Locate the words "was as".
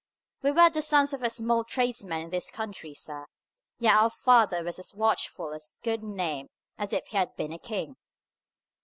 4.63-4.95